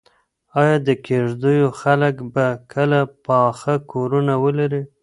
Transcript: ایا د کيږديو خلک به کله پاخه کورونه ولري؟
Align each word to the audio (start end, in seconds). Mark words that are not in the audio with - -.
ایا 0.61 0.75
د 0.87 0.89
کيږديو 1.05 1.67
خلک 1.81 2.15
به 2.33 2.47
کله 2.73 2.99
پاخه 3.25 3.75
کورونه 3.91 4.33
ولري؟ 4.43 4.81